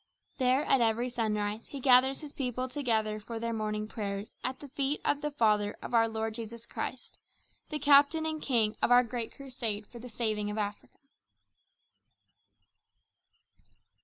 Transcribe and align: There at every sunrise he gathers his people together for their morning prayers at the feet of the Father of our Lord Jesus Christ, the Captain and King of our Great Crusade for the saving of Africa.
There 0.39 0.63
at 0.65 0.81
every 0.81 1.11
sunrise 1.11 1.67
he 1.67 1.79
gathers 1.79 2.21
his 2.21 2.33
people 2.33 2.67
together 2.67 3.19
for 3.19 3.39
their 3.39 3.53
morning 3.53 3.87
prayers 3.87 4.35
at 4.43 4.59
the 4.59 4.69
feet 4.69 4.99
of 5.05 5.21
the 5.21 5.29
Father 5.29 5.77
of 5.79 5.93
our 5.93 6.07
Lord 6.07 6.33
Jesus 6.33 6.65
Christ, 6.65 7.19
the 7.69 7.77
Captain 7.77 8.25
and 8.25 8.41
King 8.41 8.75
of 8.81 8.89
our 8.91 9.03
Great 9.03 9.35
Crusade 9.35 9.85
for 9.85 9.99
the 9.99 10.09
saving 10.09 10.49
of 10.49 10.57
Africa. 10.57 10.97